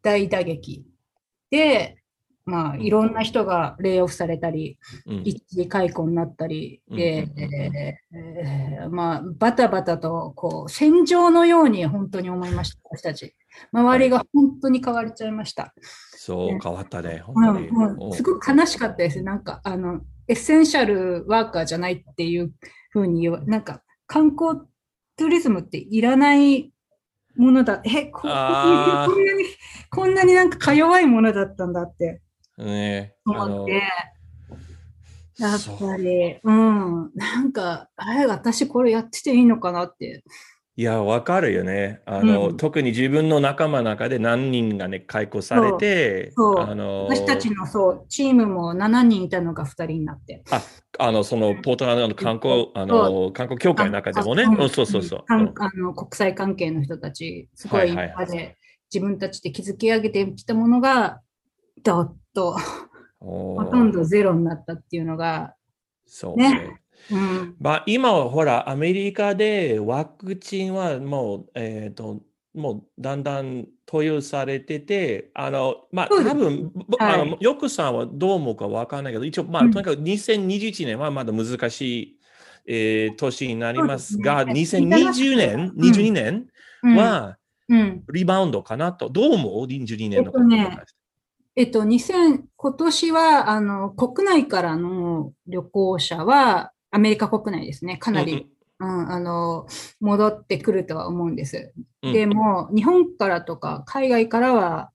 [0.02, 0.84] 大打撃
[1.50, 1.98] で、
[2.46, 7.98] まあ、いろんな人がレイオフされたり、うん一時解雇になったり、うんで
[8.90, 13.34] まあ、バタバタとこう戦場のように本当に思いました、私たち。
[13.72, 15.72] 周りが本当に変わっちゃいました。
[16.16, 17.68] そう、変わったね、うん本当に。
[17.68, 19.22] うんすごく悲しかったです。
[19.22, 22.52] なんか、あの、エッセンシャルワーカーじゃないっていう
[22.90, 24.60] ふうに言わ、なんか、観光
[25.16, 26.72] ツーリズムっていらない
[27.36, 27.80] ものだ。
[27.84, 29.44] え、ここんなに、
[29.90, 32.20] こんなになんかか弱いものだったんだって
[32.58, 33.82] ね、思って。
[35.36, 40.22] やっぱり、うん、なんか、あれ、私これやってていいのかなって。
[40.76, 42.00] いや、わかるよね。
[42.04, 42.56] あの、うん。
[42.56, 46.58] 特に自分の仲間の中で何人がね、解雇されて、そう。
[46.58, 50.42] あの、私たちのそう、チームも7人いたのが2人になって。
[50.98, 55.24] あの、その、ポートランドの観光、あの、観光協会の中でもね、あうんそうそうそう。
[55.24, 58.56] かんあの国際関係の人たち、すごい今まで
[58.92, 61.20] 自分たちで築き上げてきたものが、
[61.84, 62.56] どっと。
[63.20, 65.54] おほとんどゼロになったっていうのが、
[66.04, 66.80] そうね。
[67.10, 72.22] ねうん、まあ、今はほら、アメリカでワクチンはもう、えっと、
[72.54, 77.20] もうだんだん投与されてて、あの、まあ、多分、ぼはい。
[77.20, 79.70] あの、よくさんはどう思うかわかんないけど、一応、まあ、うん。
[79.70, 82.18] とにかく2021年はまだ難しい
[82.66, 85.90] えー年になりますが、すね2020年、うん。
[85.90, 86.46] 22年
[86.82, 87.36] うんは
[87.68, 88.04] うん。
[88.12, 89.08] リバウンドかなと。
[89.08, 90.84] どう思う ?22 年のことえっとね
[91.56, 99.66] えっと、2000、今年は、あの、国内からの旅行者は、アメリカ国内ですね、かなり、うん、あの、
[100.00, 101.72] 戻ってくるとは思うんです。
[102.02, 104.90] うんでも、日本からとか、海外からは、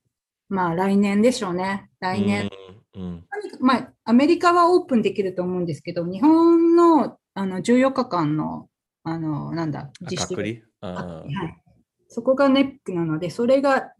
[0.48, 1.90] まあ、来年でしょうね。
[2.00, 2.48] 来年。
[2.94, 3.24] うんうん
[3.60, 8.68] まあ、アメリカはオープンできると思うんですけど、日本の、あの、14日間の、
[9.02, 10.60] あの、なんだ、あ隔離？
[10.80, 11.62] ああはい。
[12.08, 13.92] そこがネックなので、それが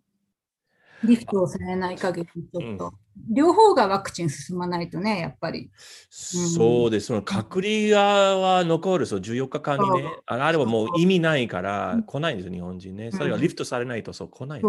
[1.04, 2.92] リフトをされない限り、ちょっと、
[3.28, 5.70] 両方がワクチン進まないとね、やっぱり。
[6.10, 7.06] そうです。
[7.06, 10.10] その隔離は残る、そう14日間にね。
[10.26, 13.08] ああれはもう意味ないからうん来ないんですよ、日本人ね。
[13.08, 14.68] んそれがリフトされないとそう来ないね。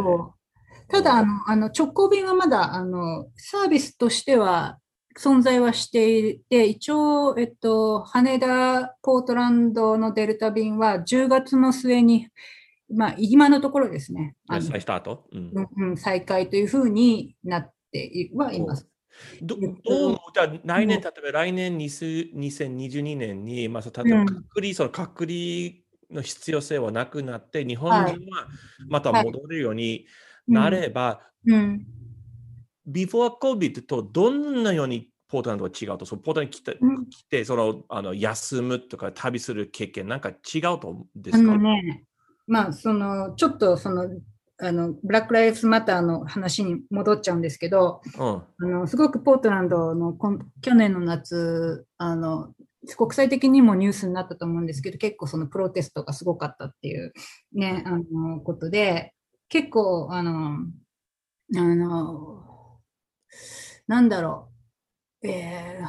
[0.87, 4.79] ただあの、あの直行便はまだあのサービスとしては
[5.17, 12.27] 存在はしていて、一応、えっと、羽田、ポートランドのデルタ便は10月の末に、
[12.93, 17.71] まあ、今のところですね、再スタート、うんうんうん再開というふうになって
[18.35, 18.87] はいます。
[19.41, 21.03] どえっとどう思うじゃあ来年、うん。
[21.03, 25.35] 例えば来年20 2022年に、まあ、例えばうん隔離、その隔離
[26.09, 28.13] の必要性はなくなって、日本はい。
[28.15, 28.47] 人は
[28.87, 30.05] またはい戻れるように
[30.47, 31.85] なれば、うん、
[32.89, 37.05] before COVID とどんなようにポートランドは違うと、そのポートランドに来て、うん。
[37.09, 41.51] 来てそのあの休むとか旅する経験、なんか違うと思うんであすか？
[41.51, 42.05] のね、
[42.47, 44.09] まあ、その、ちょっとその、
[44.63, 48.27] あの、ブラック・ライフズ・マターの話に戻っちゃうんですけど、うん。
[48.27, 50.15] あの、すごくポートランドの
[50.61, 52.53] 去年の夏、あの、
[52.95, 57.11] 国際的にもニュースになったと思うんですけど、結構そのプロテストがすごかったっていう
[57.53, 59.13] ね、あの、ことで、
[59.49, 60.57] 結構、あの、
[61.57, 62.79] あの、
[63.87, 64.51] なんだろ
[65.23, 65.81] う、え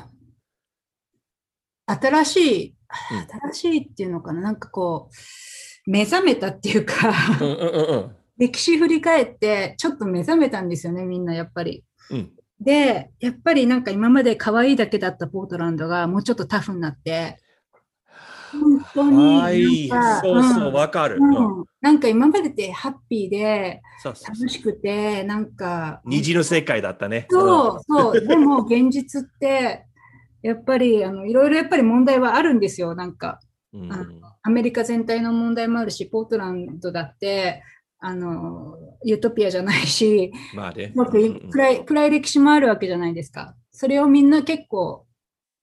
[1.87, 2.77] ー、新しい、
[3.53, 5.11] 新しいっていうのかな、なんかこ
[5.87, 6.95] う、目覚めたっていうか、
[7.41, 11.85] うんうんうん歴史振り返って、ちょっと目覚めたんですよね、みんなやっぱり。
[12.11, 12.33] うん。
[12.61, 17.39] で、やっぱりなんか今まで可愛いだけだったポートランドがもうちょっとタフになって、
[18.51, 20.73] 本当にはい、なんか、そうそう、ん。
[20.73, 21.19] わかる。
[21.21, 21.61] うん。
[21.61, 21.65] うん。
[21.81, 27.29] なんか今までってハッピーで楽しくて、なんか、虹の世界だったね。
[27.31, 29.87] そうそう、でも現実って、
[30.43, 33.39] やっぱりあのいろいろやっぱり問題はあるんですよ、なんか。
[33.73, 33.93] うん。
[33.93, 34.05] あ
[34.43, 37.63] アメリカ全体の問題もあるし、ポートランドだって、
[38.05, 40.93] あの、ユートピアじゃないし、まあね。
[41.51, 43.55] 暗い暗い歴史もあるわけじゃないですか。
[43.71, 45.07] それをみんな結構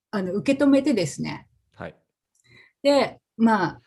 [0.10, 1.48] あの受け止めてですね。
[1.76, 1.96] はい。
[2.82, 3.82] で、まあ、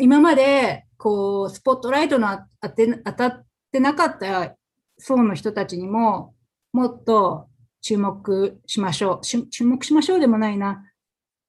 [0.00, 4.54] 今までこうスポットライトの当て当たってなかった
[4.96, 6.34] 層の人たちにも
[6.72, 7.48] もっと
[7.80, 9.24] 注目しましょう。
[9.24, 10.84] し注目しましょうでもないな。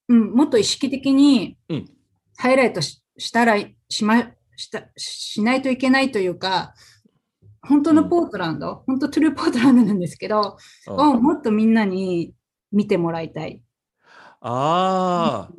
[0.10, 1.86] うん、もっと意識的にうん
[2.38, 3.58] ハイライトししたら
[3.90, 4.32] しま
[4.62, 6.74] したしないといけないというか、
[7.62, 10.58] 本当のポートランド、本当トゥルーポートランドなんですけど、
[10.88, 10.94] うん。
[10.94, 12.34] をもっとみんなに
[12.72, 13.62] 見てもらいたい。
[14.42, 15.54] ああ。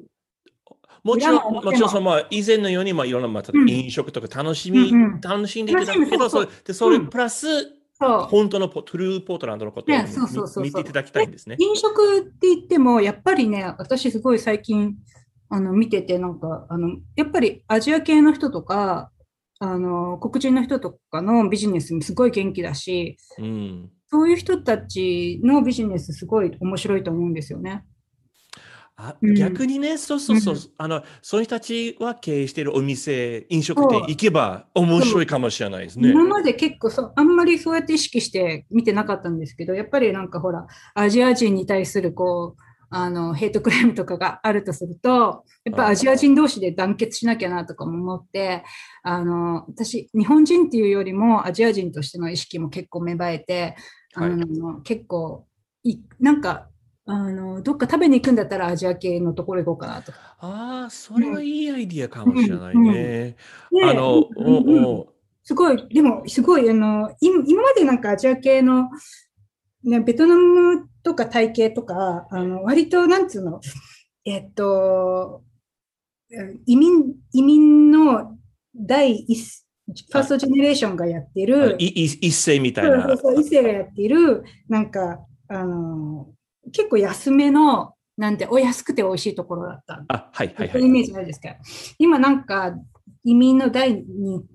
[1.04, 5.20] もちろん、裏もちろんそのまあ以前のように、まあ、いろんな、まあ、飲食とか楽しみ、うんうん。
[5.20, 7.08] 楽しんでいただくけど、それでそれうん。
[7.08, 7.46] プラス、
[7.94, 8.26] そう。
[8.28, 10.64] 本当のポトゥルーポートランドのことをねそうそうそうそう。
[10.64, 11.56] 見見ていただきたいんですね。
[11.60, 14.96] 飲食って言っても、やっぱりね、私すごい最近、
[15.52, 19.10] あの、見てて、なんか、あの、やっぱりアジア系の人とか、
[19.60, 23.90] あの、黒人の人とかのビジネスにすごい元気だし、うん。
[24.10, 27.84] そういう人たちのビジネスすごい面白いと思うんですよね。
[28.96, 36.12] あうん逆にね、そうそうそう、うんあの、そういう人たちは経営しているお店、飲食店行けば面白いかもしれないですね。
[36.12, 48.64] 今まで結構そう、あんまりそうやって意識して見てなかったんですけど、やっぱりなんかほら、アジア人に対するこう、あの、ヘイトクライムとかがあるとすると、やっぱアジア人同士で団結しなきゃなとかも思って、
[49.02, 53.76] あの、私、日本人っていうよりもアジア人としての意識も結構芽生えて、
[54.14, 55.46] あの、結構
[55.84, 56.68] い、なんか、
[57.06, 60.36] あの、どっか食べに行くんだったらアジア系のところ行こうかなとか。
[60.38, 62.84] ああ、それはいいアイディアかもしれないうん。
[62.84, 63.36] ね。
[63.70, 65.04] であの、うん
[65.44, 68.88] すごい、でも、すごい、あの、い今までなんかアジア系の、
[69.82, 73.60] ね、ベトナムとかタイ系とか、あの、割と、なんつうの、
[74.24, 75.42] えっと、
[76.66, 78.36] 移民、移民の
[78.74, 83.34] 第一、ファーストジェネレーションがやってある、一世みたいなそうそう。
[83.34, 86.28] そう、異性がやっている、なんか、あの、
[86.72, 90.04] 結構安めの、なんて、お安くて美味しいところだった。
[90.08, 90.82] あ、はいはいはい。
[90.82, 91.56] イメージないですか。
[91.98, 92.74] 今なんか
[93.24, 94.04] 移民の第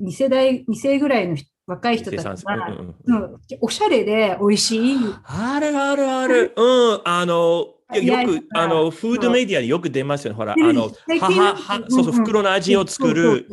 [0.01, 4.97] 2, 世代、2世ぐらいの人若い人たちが、うんうんおしゃれで美味しい。
[5.25, 6.53] あるあるある。
[6.55, 7.01] うん。
[7.03, 10.37] あの、よく、あの、フードメディアによく出ますよね。
[10.37, 10.89] ほら、あの、
[11.19, 13.47] 母、はそうそう、袋の味を作る、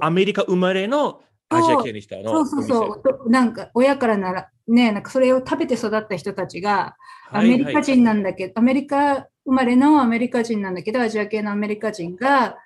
[0.00, 2.30] アメリカ生まれのアジア系にしたの。
[2.30, 3.30] そうそうそう。
[3.30, 6.96] なんか、親からなら、ね、なんかそれを食べて育った人たちが、
[7.32, 12.58] アメリカ人なんだけど、アメリカ生まれのアメリカ人なんだけど、アジア系のアメリカ人が、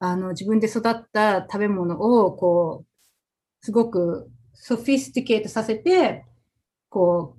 [0.00, 2.87] あの、自分で育った食べ物を、こう、
[3.60, 6.24] すごくソフィスティケートさせて、
[6.88, 7.36] こ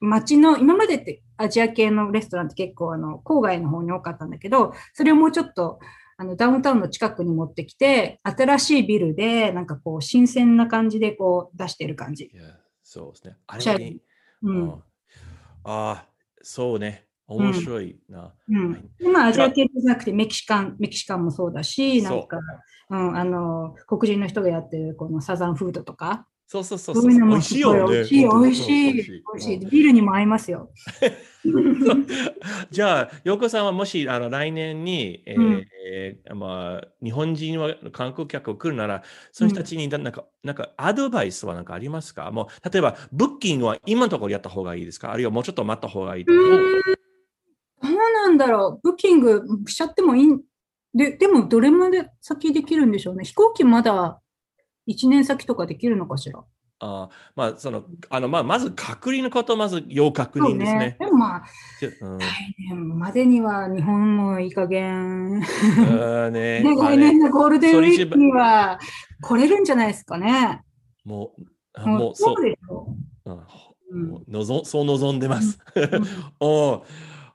[0.00, 5.78] う、街の、今までってアジア系のレストランって結構あの郊外の方に多かったんだけど、それをもうちょっと
[6.16, 12.30] あのダウンタウンの近くに持ってきて、新しいビルでなんかこう新鮮な感じでこう出してる感じ。
[12.82, 13.36] そうですね。
[13.46, 14.02] あれに、
[14.42, 14.82] うん、あ
[15.64, 16.06] あ、
[16.42, 17.06] そうね。
[17.28, 18.34] 面白いな。
[18.48, 18.90] うん。
[19.00, 22.38] うん、まあ、アジア系じゃなくてメキシカン、メキシカンもそうだし、なんか、
[22.90, 27.08] うん、あの、黒人の人がやってるこのサザンフードとか、そうそうそうそう。
[27.08, 27.94] 美味しいよね。
[27.94, 28.92] 美味しい、美味しい。
[28.92, 29.58] 美味しい。
[29.58, 30.70] ビールにも合いますよ。
[32.70, 42.30] じゃあ、洋子さんはもしあの来年に、えー、うん、まあ、日本人は観光客を来るなら、その人たちになんか、うん、なんかアドバイスは何かありますか？
[42.30, 45.10] もう、例えば、ブッキングは今のところやった方がいいですか？
[45.10, 46.82] あるいはもうちょっと待った方がいいと思う？
[47.82, 48.80] どうなんだろう？
[48.82, 50.28] ブッキングしちゃってもいい
[50.94, 53.24] で、でもどれまで先できるんでしょうね？
[53.24, 54.20] 飛行機まだ
[54.88, 56.42] 1年先とかできるのかしら？
[56.84, 60.78] あまあ、その、あの、まあ、まず隔離のことまず要確認ですね。
[60.78, 61.42] ねでもまあ、
[62.00, 62.26] うん、来
[62.70, 65.40] 年までには日本もいい加減。
[65.44, 68.80] あね、 ね、来年のゴールデンウィークには
[69.22, 70.62] 来れるんじゃないですかね？
[71.04, 71.32] も
[71.78, 72.88] う、もうそうでしょ？
[73.26, 73.96] う。
[73.96, 75.60] ん、のぞそう望んでます。
[76.40, 76.82] お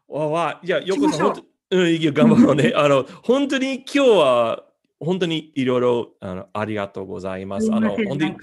[0.07, 2.73] おわ、いや、よくさん、うん、いい頑張ろうね。
[2.77, 4.63] あの、本当に今日は、
[4.99, 7.71] 本当にいろいろあのありがとうございます。
[7.71, 8.35] あの本当に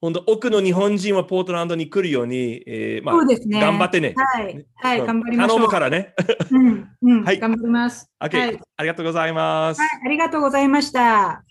[0.00, 3.60] 本当多くの日本人はポートランドに来るように、えーまあ、そうですね。
[3.60, 4.12] 頑張ってね。
[4.14, 5.48] はい、はい、頑張ります。
[5.48, 6.14] 頼むからね。
[6.50, 8.10] うん、うん、 はい、頑張ります。
[8.20, 8.60] Okay、はい。
[8.76, 9.80] ありがとうございます。
[9.80, 11.42] はい、ありがとうございました。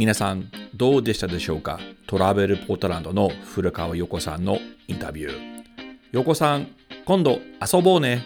[0.00, 1.78] 皆さん、どうでしたでしょうか？
[2.06, 5.32] トラベルポートランドの古川横さんのインタビュー。
[6.12, 6.68] 横さん、
[7.04, 8.24] 今度遊ぼうね。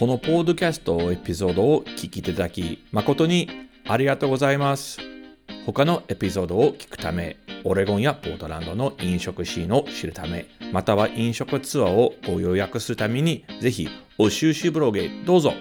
[0.00, 3.48] このポードキャストエピソードを聞きいただき、誠に
[3.86, 4.98] ありがとうございます。
[5.66, 15.54] 他のエピソードを聞くため、オレゴンやポートランドの飲食シーンを知るため、または飲食ツアーをご予約するために、ぜひ、お収集ブログへどうぞ。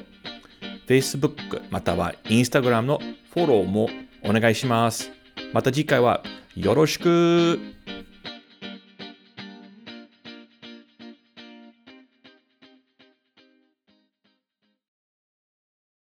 [0.88, 3.00] Facebook または Instagram の
[3.34, 3.90] フォローも
[4.24, 5.12] お願いします。
[5.54, 6.24] また次回は
[6.56, 7.60] よろしく